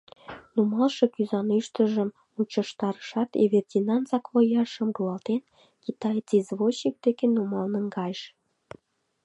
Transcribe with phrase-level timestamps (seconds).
[0.53, 5.41] Нумалше кӱзанӱштыжым мучыштарышат, Эвердинан саквояжшым руалтен,
[5.83, 8.21] китаец-извозчик деке нумал наҥгайыш.